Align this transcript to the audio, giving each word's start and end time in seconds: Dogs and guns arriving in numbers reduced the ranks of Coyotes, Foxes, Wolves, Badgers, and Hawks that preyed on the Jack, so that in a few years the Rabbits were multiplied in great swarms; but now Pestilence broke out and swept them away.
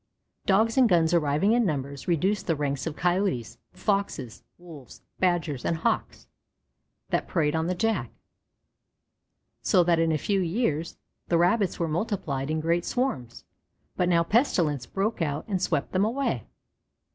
Dogs 0.47 0.77
and 0.79 0.89
guns 0.89 1.13
arriving 1.13 1.51
in 1.51 1.63
numbers 1.63 2.07
reduced 2.07 2.47
the 2.47 2.55
ranks 2.55 2.87
of 2.87 2.95
Coyotes, 2.95 3.59
Foxes, 3.71 4.41
Wolves, 4.57 5.03
Badgers, 5.19 5.63
and 5.63 5.77
Hawks 5.77 6.25
that 7.11 7.27
preyed 7.27 7.55
on 7.55 7.67
the 7.67 7.75
Jack, 7.75 8.09
so 9.61 9.83
that 9.83 9.99
in 9.99 10.11
a 10.11 10.17
few 10.17 10.39
years 10.41 10.97
the 11.27 11.37
Rabbits 11.37 11.77
were 11.79 11.87
multiplied 11.87 12.49
in 12.49 12.59
great 12.61 12.83
swarms; 12.83 13.45
but 13.95 14.09
now 14.09 14.23
Pestilence 14.23 14.87
broke 14.87 15.21
out 15.21 15.45
and 15.47 15.61
swept 15.61 15.91
them 15.91 16.05
away. 16.05 16.47